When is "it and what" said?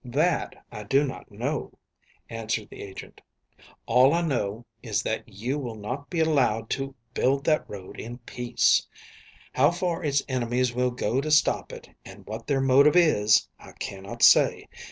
11.71-12.47